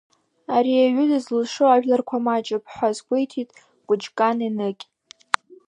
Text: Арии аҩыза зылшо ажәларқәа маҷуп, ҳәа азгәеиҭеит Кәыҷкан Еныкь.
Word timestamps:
Арии 0.55 0.85
аҩыза 0.87 1.19
зылшо 1.25 1.65
ажәларқәа 1.67 2.17
маҷуп, 2.25 2.63
ҳәа 2.73 2.89
азгәеиҭеит 2.91 3.49
Кәыҷкан 3.87 4.37
Еныкь. 4.47 4.83